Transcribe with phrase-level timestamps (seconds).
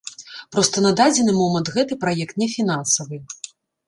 [0.55, 3.21] Проста на дадзены момант гэта праект не фінансавы.